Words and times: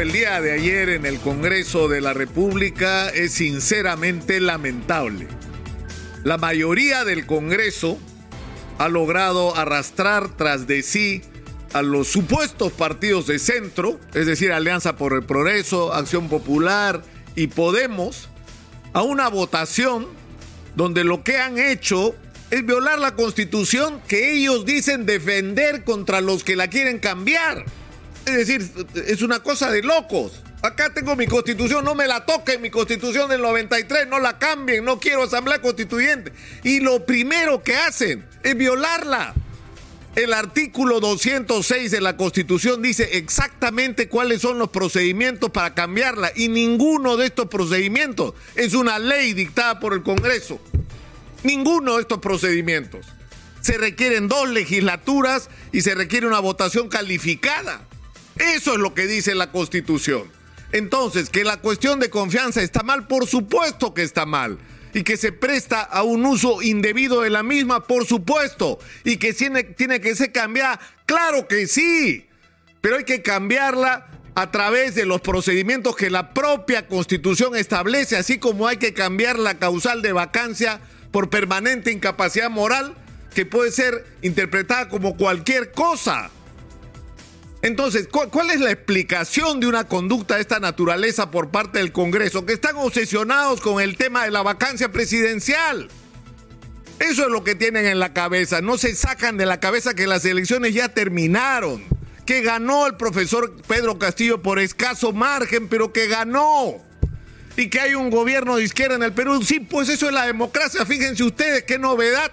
el 0.00 0.12
día 0.12 0.40
de 0.40 0.52
ayer 0.52 0.88
en 0.90 1.06
el 1.06 1.18
Congreso 1.18 1.88
de 1.88 2.00
la 2.00 2.12
República 2.12 3.08
es 3.08 3.32
sinceramente 3.32 4.40
lamentable. 4.40 5.28
La 6.24 6.38
mayoría 6.38 7.04
del 7.04 7.26
Congreso 7.26 7.98
ha 8.78 8.88
logrado 8.88 9.56
arrastrar 9.56 10.36
tras 10.36 10.66
de 10.66 10.82
sí 10.82 11.22
a 11.72 11.82
los 11.82 12.08
supuestos 12.08 12.72
partidos 12.72 13.26
de 13.26 13.38
centro, 13.38 13.98
es 14.14 14.26
decir, 14.26 14.52
Alianza 14.52 14.96
por 14.96 15.14
el 15.14 15.24
Progreso, 15.24 15.92
Acción 15.92 16.28
Popular 16.28 17.02
y 17.34 17.48
Podemos, 17.48 18.28
a 18.92 19.02
una 19.02 19.28
votación 19.28 20.06
donde 20.74 21.04
lo 21.04 21.22
que 21.22 21.38
han 21.38 21.58
hecho 21.58 22.14
es 22.50 22.64
violar 22.64 22.98
la 22.98 23.14
constitución 23.14 24.00
que 24.06 24.34
ellos 24.34 24.64
dicen 24.64 25.06
defender 25.06 25.84
contra 25.84 26.20
los 26.20 26.44
que 26.44 26.56
la 26.56 26.68
quieren 26.68 26.98
cambiar. 26.98 27.64
Es 28.26 28.36
decir, 28.36 28.70
es 28.94 29.22
una 29.22 29.40
cosa 29.40 29.70
de 29.70 29.82
locos. 29.82 30.42
Acá 30.62 30.94
tengo 30.94 31.16
mi 31.16 31.26
constitución, 31.26 31.84
no 31.84 31.96
me 31.96 32.06
la 32.06 32.24
toquen, 32.24 32.62
mi 32.62 32.70
constitución 32.70 33.28
del 33.28 33.42
93, 33.42 34.06
no 34.06 34.20
la 34.20 34.38
cambien, 34.38 34.84
no 34.84 35.00
quiero 35.00 35.24
asamblea 35.24 35.60
constituyente. 35.60 36.32
Y 36.62 36.78
lo 36.78 37.04
primero 37.04 37.62
que 37.64 37.76
hacen 37.76 38.24
es 38.44 38.56
violarla. 38.56 39.34
El 40.14 40.34
artículo 40.34 41.00
206 41.00 41.90
de 41.90 42.00
la 42.02 42.18
Constitución 42.18 42.82
dice 42.82 43.16
exactamente 43.16 44.08
cuáles 44.08 44.42
son 44.42 44.58
los 44.58 44.68
procedimientos 44.68 45.50
para 45.50 45.74
cambiarla 45.74 46.32
y 46.36 46.48
ninguno 46.48 47.16
de 47.16 47.26
estos 47.26 47.46
procedimientos 47.46 48.34
es 48.54 48.74
una 48.74 48.98
ley 48.98 49.32
dictada 49.32 49.80
por 49.80 49.94
el 49.94 50.02
Congreso. 50.02 50.60
Ninguno 51.44 51.96
de 51.96 52.02
estos 52.02 52.18
procedimientos. 52.18 53.06
Se 53.62 53.78
requieren 53.78 54.28
dos 54.28 54.50
legislaturas 54.50 55.48
y 55.72 55.80
se 55.80 55.94
requiere 55.94 56.26
una 56.26 56.40
votación 56.40 56.90
calificada. 56.90 57.80
Eso 58.42 58.72
es 58.72 58.78
lo 58.78 58.92
que 58.92 59.06
dice 59.06 59.36
la 59.36 59.52
Constitución. 59.52 60.24
Entonces, 60.72 61.30
que 61.30 61.44
la 61.44 61.58
cuestión 61.58 62.00
de 62.00 62.10
confianza 62.10 62.60
está 62.60 62.82
mal, 62.82 63.06
por 63.06 63.26
supuesto 63.26 63.94
que 63.94 64.02
está 64.02 64.26
mal 64.26 64.58
y 64.94 65.04
que 65.04 65.16
se 65.16 65.32
presta 65.32 65.80
a 65.80 66.02
un 66.02 66.26
uso 66.26 66.60
indebido 66.60 67.20
de 67.20 67.30
la 67.30 67.42
misma, 67.42 67.84
por 67.84 68.04
supuesto, 68.06 68.78
y 69.04 69.16
que 69.16 69.32
tiene, 69.32 69.62
tiene 69.62 70.00
que 70.00 70.14
ser 70.14 70.32
cambiada, 70.32 70.80
claro 71.06 71.46
que 71.46 71.66
sí, 71.66 72.26
pero 72.80 72.96
hay 72.96 73.04
que 73.04 73.22
cambiarla 73.22 74.08
a 74.34 74.50
través 74.50 74.94
de 74.94 75.06
los 75.06 75.20
procedimientos 75.20 75.94
que 75.94 76.10
la 76.10 76.34
propia 76.34 76.88
constitución 76.88 77.54
establece, 77.54 78.16
así 78.16 78.38
como 78.38 78.66
hay 78.66 78.78
que 78.78 78.92
cambiar 78.92 79.38
la 79.38 79.58
causal 79.58 80.02
de 80.02 80.12
vacancia 80.12 80.80
por 81.10 81.30
permanente 81.30 81.92
incapacidad 81.92 82.50
moral, 82.50 82.94
que 83.34 83.46
puede 83.46 83.70
ser 83.72 84.04
interpretada 84.20 84.88
como 84.88 85.16
cualquier 85.16 85.72
cosa. 85.72 86.30
Entonces, 87.62 88.08
¿cuál, 88.08 88.50
es 88.50 88.60
la 88.60 88.72
explicación 88.72 89.60
de 89.60 89.68
una 89.68 89.84
conducta 89.84 90.34
de 90.34 90.40
esta 90.40 90.58
naturaleza 90.58 91.30
por 91.30 91.50
parte 91.50 91.78
del 91.78 91.92
Congreso? 91.92 92.44
Que 92.44 92.54
están 92.54 92.76
obsesionados 92.76 93.60
con 93.60 93.80
el 93.80 93.96
tema 93.96 94.24
de 94.24 94.32
la 94.32 94.42
vacancia 94.42 94.90
presidencial. 94.90 95.88
Eso 96.98 97.22
es 97.22 97.28
lo 97.28 97.44
que 97.44 97.54
tienen 97.54 97.86
en 97.86 98.00
la 98.00 98.12
cabeza. 98.12 98.60
No 98.60 98.78
se 98.78 98.96
sacan 98.96 99.36
de 99.36 99.46
la 99.46 99.60
cabeza 99.60 99.94
que 99.94 100.08
las 100.08 100.24
elecciones 100.24 100.74
ya 100.74 100.88
terminaron. 100.88 101.84
Que 102.26 102.42
ganó 102.42 102.88
el 102.88 102.96
profesor 102.96 103.54
Pedro 103.68 103.96
Castillo 103.96 104.42
por 104.42 104.58
escaso 104.58 105.12
margen, 105.12 105.68
pero 105.68 105.92
que 105.92 106.08
ganó. 106.08 106.82
Y 107.56 107.68
que 107.70 107.80
hay 107.80 107.94
un 107.94 108.10
gobierno 108.10 108.56
de 108.56 108.64
izquierda 108.64 108.96
en 108.96 109.04
el 109.04 109.12
Perú. 109.12 109.40
Sí, 109.44 109.60
pues 109.60 109.88
eso 109.88 110.08
es 110.08 110.12
la 110.12 110.26
democracia. 110.26 110.84
Fíjense 110.84 111.22
ustedes 111.22 111.62
qué 111.62 111.78
novedad. 111.78 112.32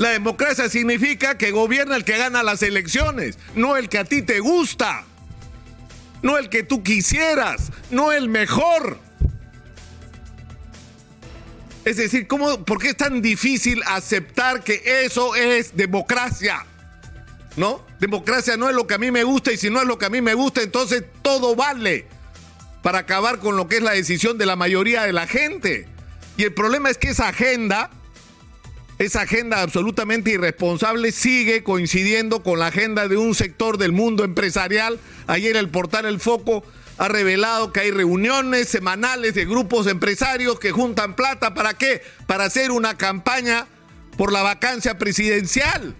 La 0.00 0.08
democracia 0.08 0.70
significa 0.70 1.36
que 1.36 1.50
gobierna 1.50 1.94
el 1.94 2.06
que 2.06 2.16
gana 2.16 2.42
las 2.42 2.62
elecciones, 2.62 3.38
no 3.54 3.76
el 3.76 3.90
que 3.90 3.98
a 3.98 4.04
ti 4.04 4.22
te 4.22 4.40
gusta, 4.40 5.04
no 6.22 6.38
el 6.38 6.48
que 6.48 6.62
tú 6.62 6.82
quisieras, 6.82 7.70
no 7.90 8.10
el 8.10 8.30
mejor. 8.30 8.98
Es 11.84 11.98
decir, 11.98 12.26
¿cómo, 12.26 12.64
¿por 12.64 12.80
qué 12.80 12.88
es 12.88 12.96
tan 12.96 13.20
difícil 13.20 13.82
aceptar 13.84 14.64
que 14.64 15.04
eso 15.04 15.34
es 15.34 15.76
democracia? 15.76 16.64
¿No? 17.58 17.84
Democracia 17.98 18.56
no 18.56 18.70
es 18.70 18.74
lo 18.74 18.86
que 18.86 18.94
a 18.94 18.98
mí 18.98 19.10
me 19.10 19.24
gusta 19.24 19.52
y 19.52 19.58
si 19.58 19.68
no 19.68 19.82
es 19.82 19.86
lo 19.86 19.98
que 19.98 20.06
a 20.06 20.10
mí 20.10 20.22
me 20.22 20.32
gusta, 20.32 20.62
entonces 20.62 21.04
todo 21.20 21.54
vale 21.54 22.06
para 22.82 23.00
acabar 23.00 23.38
con 23.38 23.54
lo 23.58 23.68
que 23.68 23.76
es 23.76 23.82
la 23.82 23.90
decisión 23.90 24.38
de 24.38 24.46
la 24.46 24.56
mayoría 24.56 25.02
de 25.02 25.12
la 25.12 25.26
gente. 25.26 25.86
Y 26.38 26.44
el 26.44 26.54
problema 26.54 26.88
es 26.88 26.96
que 26.96 27.10
esa 27.10 27.28
agenda 27.28 27.90
esa 29.00 29.22
agenda 29.22 29.62
absolutamente 29.62 30.30
irresponsable 30.30 31.10
sigue 31.10 31.62
coincidiendo 31.62 32.42
con 32.42 32.58
la 32.58 32.66
agenda 32.66 33.08
de 33.08 33.16
un 33.16 33.34
sector 33.34 33.78
del 33.78 33.92
mundo 33.92 34.24
empresarial. 34.24 35.00
Ayer 35.26 35.56
el 35.56 35.70
portal 35.70 36.04
El 36.04 36.20
Foco 36.20 36.62
ha 36.98 37.08
revelado 37.08 37.72
que 37.72 37.80
hay 37.80 37.92
reuniones 37.92 38.68
semanales 38.68 39.32
de 39.32 39.46
grupos 39.46 39.86
empresarios 39.86 40.60
que 40.60 40.70
juntan 40.70 41.16
plata. 41.16 41.54
¿Para 41.54 41.72
qué? 41.72 42.02
Para 42.26 42.44
hacer 42.44 42.72
una 42.72 42.98
campaña 42.98 43.66
por 44.18 44.34
la 44.34 44.42
vacancia 44.42 44.98
presidencial. 44.98 45.96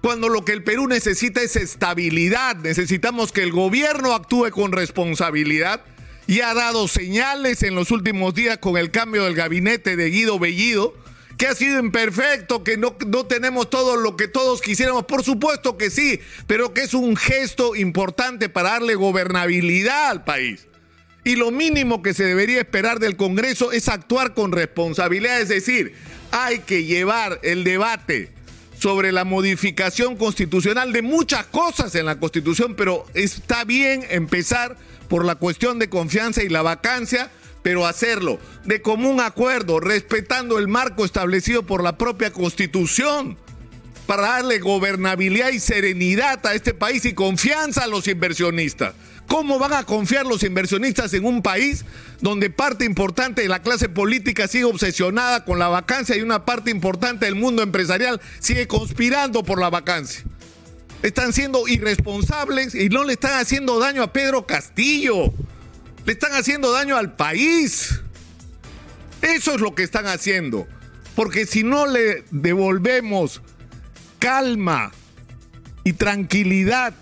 Cuando 0.00 0.28
lo 0.28 0.44
que 0.44 0.52
el 0.52 0.62
Perú 0.62 0.86
necesita 0.86 1.42
es 1.42 1.56
estabilidad, 1.56 2.54
necesitamos 2.54 3.32
que 3.32 3.42
el 3.42 3.50
gobierno 3.50 4.14
actúe 4.14 4.50
con 4.52 4.70
responsabilidad 4.70 5.82
y 6.28 6.42
ha 6.42 6.54
dado 6.54 6.86
señales 6.86 7.64
en 7.64 7.74
los 7.74 7.90
últimos 7.90 8.32
días 8.32 8.58
con 8.58 8.76
el 8.76 8.92
cambio 8.92 9.24
del 9.24 9.34
gabinete 9.34 9.96
de 9.96 10.08
Guido 10.08 10.38
Bellido 10.38 10.94
que 11.40 11.46
ha 11.46 11.54
sido 11.54 11.80
imperfecto, 11.80 12.62
que 12.62 12.76
no, 12.76 12.94
no 13.06 13.24
tenemos 13.24 13.70
todo 13.70 13.96
lo 13.96 14.14
que 14.14 14.28
todos 14.28 14.60
quisiéramos. 14.60 15.06
Por 15.06 15.24
supuesto 15.24 15.78
que 15.78 15.88
sí, 15.88 16.20
pero 16.46 16.74
que 16.74 16.82
es 16.82 16.92
un 16.92 17.16
gesto 17.16 17.74
importante 17.74 18.50
para 18.50 18.72
darle 18.72 18.94
gobernabilidad 18.94 20.10
al 20.10 20.22
país. 20.22 20.66
Y 21.24 21.36
lo 21.36 21.50
mínimo 21.50 22.02
que 22.02 22.12
se 22.12 22.24
debería 22.24 22.60
esperar 22.60 22.98
del 22.98 23.16
Congreso 23.16 23.72
es 23.72 23.88
actuar 23.88 24.34
con 24.34 24.52
responsabilidad, 24.52 25.40
es 25.40 25.48
decir, 25.48 25.94
hay 26.30 26.58
que 26.58 26.84
llevar 26.84 27.40
el 27.42 27.64
debate 27.64 28.32
sobre 28.78 29.10
la 29.10 29.24
modificación 29.24 30.16
constitucional 30.16 30.92
de 30.92 31.00
muchas 31.00 31.46
cosas 31.46 31.94
en 31.94 32.04
la 32.04 32.20
Constitución, 32.20 32.74
pero 32.74 33.06
está 33.14 33.64
bien 33.64 34.04
empezar 34.10 34.76
por 35.08 35.24
la 35.24 35.36
cuestión 35.36 35.78
de 35.78 35.88
confianza 35.88 36.42
y 36.42 36.50
la 36.50 36.60
vacancia 36.60 37.30
pero 37.62 37.86
hacerlo 37.86 38.38
de 38.64 38.82
común 38.82 39.20
acuerdo, 39.20 39.80
respetando 39.80 40.58
el 40.58 40.68
marco 40.68 41.04
establecido 41.04 41.64
por 41.64 41.82
la 41.82 41.98
propia 41.98 42.32
Constitución, 42.32 43.36
para 44.06 44.22
darle 44.22 44.58
gobernabilidad 44.58 45.50
y 45.50 45.60
serenidad 45.60 46.44
a 46.44 46.54
este 46.54 46.74
país 46.74 47.04
y 47.04 47.12
confianza 47.12 47.84
a 47.84 47.86
los 47.86 48.08
inversionistas. 48.08 48.94
¿Cómo 49.28 49.60
van 49.60 49.72
a 49.72 49.84
confiar 49.84 50.26
los 50.26 50.42
inversionistas 50.42 51.14
en 51.14 51.24
un 51.24 51.42
país 51.42 51.84
donde 52.20 52.50
parte 52.50 52.84
importante 52.84 53.42
de 53.42 53.48
la 53.48 53.62
clase 53.62 53.88
política 53.88 54.48
sigue 54.48 54.64
obsesionada 54.64 55.44
con 55.44 55.60
la 55.60 55.68
vacancia 55.68 56.16
y 56.16 56.22
una 56.22 56.44
parte 56.44 56.72
importante 56.72 57.26
del 57.26 57.36
mundo 57.36 57.62
empresarial 57.62 58.20
sigue 58.40 58.66
conspirando 58.66 59.44
por 59.44 59.60
la 59.60 59.70
vacancia? 59.70 60.24
Están 61.04 61.32
siendo 61.32 61.68
irresponsables 61.68 62.74
y 62.74 62.88
no 62.88 63.04
le 63.04 63.12
están 63.12 63.38
haciendo 63.38 63.78
daño 63.78 64.02
a 64.02 64.12
Pedro 64.12 64.44
Castillo 64.44 65.32
le 66.04 66.12
están 66.12 66.32
haciendo 66.32 66.72
daño 66.72 66.96
al 66.96 67.14
país. 67.14 68.00
Eso 69.22 69.54
es 69.54 69.60
lo 69.60 69.74
que 69.74 69.82
están 69.82 70.06
haciendo. 70.06 70.66
Porque 71.14 71.46
si 71.46 71.62
no 71.62 71.86
le 71.86 72.24
devolvemos 72.30 73.42
calma 74.18 74.92
y 75.84 75.92
tranquilidad 75.92 76.94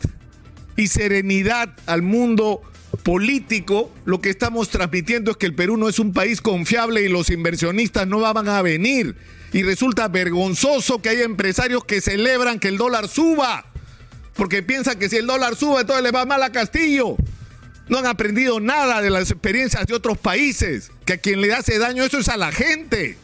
y 0.77 0.89
serenidad 0.89 1.75
al 1.87 2.03
mundo 2.03 2.63
político, 3.03 3.93
lo 4.05 4.21
que 4.21 4.31
estamos 4.31 4.71
transmitiendo 4.71 5.33
es 5.33 5.37
que 5.37 5.47
el 5.47 5.55
Perú 5.55 5.77
no 5.77 5.89
es 5.89 5.99
un 5.99 6.13
país 6.13 6.41
confiable 6.41 7.03
y 7.03 7.09
los 7.09 7.31
inversionistas 7.31 8.07
no 8.07 8.21
van 8.21 8.49
a 8.49 8.63
venir. 8.63 9.17
Y 9.53 9.63
resulta 9.63 10.09
vergonzoso 10.09 11.01
que 11.01 11.11
haya 11.11 11.25
empresarios 11.25 11.85
que 11.85 12.01
celebran 12.01 12.59
que 12.59 12.69
el 12.69 12.77
dólar 12.77 13.09
suba, 13.09 13.65
porque 14.35 14.63
piensan 14.63 14.99
que 14.99 15.09
si 15.09 15.17
el 15.17 15.27
dólar 15.27 15.57
sube, 15.57 15.81
entonces 15.81 16.03
le 16.03 16.11
va 16.11 16.27
mal 16.27 16.43
a 16.43 16.53
Castillo. 16.53 17.17
No 17.89 17.99
han 17.99 18.07
aprendido 18.07 18.61
nada 18.61 19.01
de 19.01 19.11
las 19.11 19.31
experiencias 19.31 19.87
de 19.87 19.95
otros 19.95 20.19
países, 20.19 20.91
que 21.05 21.15
a 21.15 21.19
quien 21.19 21.41
le 21.41 21.53
hace 21.55 21.79
daño 21.79 22.05
eso 22.05 22.19
es 22.19 22.29
a 22.29 22.37
la 22.37 22.53
gente. 22.53 23.17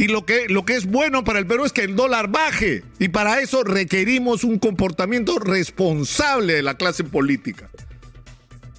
Y 0.00 0.08
lo 0.08 0.24
que, 0.24 0.48
lo 0.48 0.64
que 0.64 0.76
es 0.76 0.86
bueno 0.86 1.24
para 1.24 1.38
el 1.38 1.46
Perú 1.46 1.66
es 1.66 1.72
que 1.72 1.82
el 1.82 1.94
dólar 1.94 2.30
baje. 2.30 2.82
Y 2.98 3.08
para 3.08 3.40
eso 3.42 3.64
requerimos 3.64 4.44
un 4.44 4.58
comportamiento 4.58 5.38
responsable 5.38 6.54
de 6.54 6.62
la 6.62 6.78
clase 6.78 7.04
política. 7.04 7.68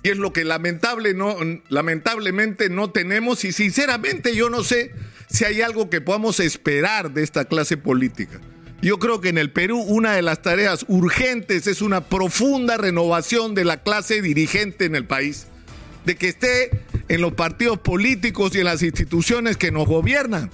Y 0.01 0.09
es 0.09 0.17
lo 0.17 0.33
que 0.33 0.43
lamentable 0.43 1.13
no, 1.13 1.37
lamentablemente 1.69 2.69
no 2.69 2.89
tenemos. 2.89 3.45
Y 3.45 3.51
sinceramente 3.51 4.35
yo 4.35 4.49
no 4.49 4.63
sé 4.63 4.93
si 5.29 5.45
hay 5.45 5.61
algo 5.61 5.91
que 5.91 6.01
podamos 6.01 6.39
esperar 6.39 7.11
de 7.11 7.21
esta 7.21 7.45
clase 7.45 7.77
política. 7.77 8.39
Yo 8.81 8.97
creo 8.97 9.21
que 9.21 9.29
en 9.29 9.37
el 9.37 9.51
Perú 9.51 9.79
una 9.79 10.13
de 10.13 10.23
las 10.23 10.41
tareas 10.41 10.85
urgentes 10.87 11.67
es 11.67 11.83
una 11.83 12.01
profunda 12.01 12.77
renovación 12.77 13.53
de 13.53 13.63
la 13.63 13.83
clase 13.83 14.23
dirigente 14.23 14.85
en 14.85 14.95
el 14.95 15.05
país, 15.05 15.45
de 16.03 16.15
que 16.15 16.29
esté 16.29 16.71
en 17.07 17.21
los 17.21 17.33
partidos 17.33 17.77
políticos 17.77 18.55
y 18.55 18.59
en 18.59 18.65
las 18.65 18.81
instituciones 18.81 19.57
que 19.57 19.71
nos 19.71 19.85
gobiernan, 19.85 20.49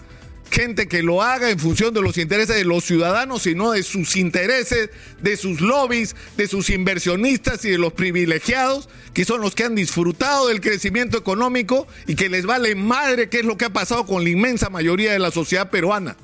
gente 0.51 0.89
que 0.89 1.03
lo 1.03 1.21
haga 1.21 1.49
en 1.49 1.57
función 1.57 1.93
de 1.93 2.01
los 2.01 2.17
intereses 2.17 2.57
de 2.57 2.65
los 2.65 2.83
ciudadanos 2.83 3.47
y 3.47 3.55
no 3.55 3.71
de 3.71 3.81
sus 3.81 4.17
intereses, 4.17 4.89
de 5.21 5.37
sus 5.37 5.61
lobbies, 5.61 6.13
de 6.35 6.49
sus 6.49 6.69
inversionistas 6.69 7.63
y 7.63 7.69
de 7.69 7.77
los 7.77 7.93
privilegiados, 7.93 8.89
que 9.13 9.23
son 9.23 9.39
los 9.39 9.55
que 9.55 9.63
han 9.63 9.75
disfrutado 9.75 10.49
del 10.49 10.59
crecimiento 10.59 11.17
económico 11.17 11.87
y 12.07 12.15
que 12.15 12.27
les 12.27 12.45
vale 12.45 12.75
madre 12.75 13.29
qué 13.29 13.39
es 13.39 13.45
lo 13.45 13.55
que 13.55 13.65
ha 13.65 13.69
pasado 13.69 14.05
con 14.05 14.25
la 14.25 14.29
inmensa 14.29 14.69
mayoría 14.69 15.13
de 15.13 15.19
la 15.19 15.31
sociedad 15.31 15.69
peruana. 15.69 16.17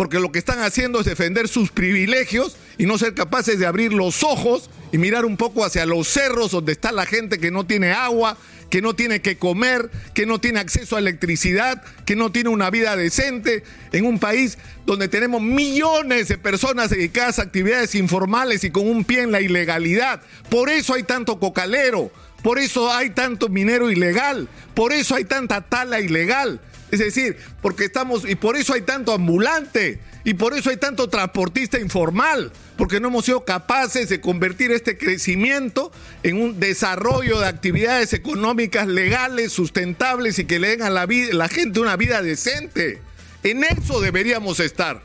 Porque 0.00 0.18
lo 0.18 0.32
que 0.32 0.38
están 0.38 0.60
haciendo 0.60 1.00
es 1.00 1.04
defender 1.04 1.46
sus 1.46 1.70
privilegios 1.70 2.56
y 2.78 2.86
no 2.86 2.96
ser 2.96 3.12
capaces 3.12 3.58
de 3.58 3.66
abrir 3.66 3.92
los 3.92 4.22
ojos 4.22 4.70
y 4.92 4.96
mirar 4.96 5.26
un 5.26 5.36
poco 5.36 5.62
hacia 5.62 5.84
los 5.84 6.08
cerros 6.08 6.52
donde 6.52 6.72
está 6.72 6.90
la 6.90 7.04
gente 7.04 7.38
que 7.38 7.50
no 7.50 7.66
tiene 7.66 7.92
agua, 7.92 8.38
que 8.70 8.80
no 8.80 8.94
tiene 8.94 9.20
que 9.20 9.36
comer, 9.36 9.90
que 10.14 10.24
no 10.24 10.40
tiene 10.40 10.58
acceso 10.58 10.96
a 10.96 11.00
electricidad, 11.00 11.82
que 12.06 12.16
no 12.16 12.32
tiene 12.32 12.48
una 12.48 12.70
vida 12.70 12.96
decente, 12.96 13.62
en 13.92 14.06
un 14.06 14.18
país 14.18 14.56
donde 14.86 15.08
tenemos 15.08 15.42
millones 15.42 16.28
de 16.28 16.38
personas 16.38 16.88
dedicadas 16.88 17.38
a 17.38 17.42
actividades 17.42 17.94
informales 17.94 18.64
y 18.64 18.70
con 18.70 18.88
un 18.88 19.04
pie 19.04 19.20
en 19.20 19.32
la 19.32 19.42
ilegalidad. 19.42 20.22
Por 20.48 20.70
eso 20.70 20.94
hay 20.94 21.02
tanto 21.02 21.38
cocalero, 21.38 22.10
por 22.42 22.58
eso 22.58 22.90
hay 22.90 23.10
tanto 23.10 23.50
minero 23.50 23.90
ilegal, 23.90 24.48
por 24.72 24.94
eso 24.94 25.14
hay 25.14 25.24
tanta 25.24 25.60
tala 25.60 26.00
ilegal. 26.00 26.58
Es 26.90 26.98
decir, 26.98 27.36
porque 27.62 27.84
estamos, 27.84 28.28
y 28.28 28.34
por 28.34 28.56
eso 28.56 28.74
hay 28.74 28.82
tanto 28.82 29.12
ambulante, 29.12 30.00
y 30.24 30.34
por 30.34 30.54
eso 30.54 30.70
hay 30.70 30.76
tanto 30.76 31.08
transportista 31.08 31.78
informal, 31.78 32.52
porque 32.76 33.00
no 33.00 33.08
hemos 33.08 33.24
sido 33.24 33.44
capaces 33.44 34.08
de 34.08 34.20
convertir 34.20 34.70
este 34.70 34.98
crecimiento 34.98 35.92
en 36.22 36.40
un 36.40 36.60
desarrollo 36.60 37.40
de 37.40 37.46
actividades 37.46 38.12
económicas 38.12 38.86
legales, 38.86 39.52
sustentables 39.52 40.38
y 40.38 40.44
que 40.44 40.58
le 40.58 40.68
den 40.68 40.82
a 40.82 40.90
la, 40.90 41.06
la 41.32 41.48
gente 41.48 41.80
una 41.80 41.96
vida 41.96 42.22
decente. 42.22 43.00
En 43.42 43.64
eso 43.64 44.00
deberíamos 44.00 44.60
estar. 44.60 45.02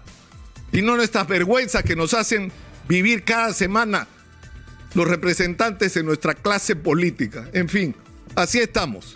Y 0.72 0.81
no 0.81 0.96
en 0.96 1.02
estas 1.02 1.28
vergüenzas 1.28 1.84
que 1.84 1.96
nos 1.96 2.14
hacen 2.14 2.52
vivir 2.88 3.24
cada 3.24 3.54
semana 3.54 4.08
los 4.94 5.08
representantes 5.08 5.94
de 5.94 6.04
nuestra 6.04 6.34
clase 6.34 6.76
política. 6.76 7.48
En 7.54 7.70
fin, 7.70 7.96
así 8.36 8.60
estamos. 8.60 9.14